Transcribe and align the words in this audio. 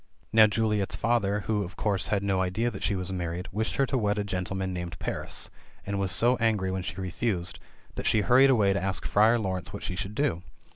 Now 0.33 0.47
Juliet's 0.47 0.95
father, 0.95 1.41
who, 1.41 1.61
of 1.63 1.75
course, 1.75 2.07
had 2.07 2.23
no 2.23 2.41
idea 2.41 2.71
that 2.71 2.81
she 2.81 2.95
was 2.95 3.11
mar 3.13 3.29
ried, 3.33 3.47
wished 3.51 3.75
her 3.75 3.85
to 3.85 3.99
wed 3.99 4.17
a 4.17 4.23
gentleman 4.23 4.73
named 4.73 4.97
Paris, 4.97 5.51
and 5.85 5.99
was 5.99 6.11
so 6.11 6.37
angry 6.37 6.71
when 6.71 6.81
she 6.81 6.99
refused, 6.99 7.59
that 7.93 8.07
she 8.07 8.21
hurried 8.21 8.49
away 8.49 8.73
to 8.73 8.81
ask 8.81 9.05
Friar 9.05 9.37
Laurence 9.37 9.71
what 9.73 9.83
she 9.83 9.95
should 9.95 10.15
do. 10.15 10.41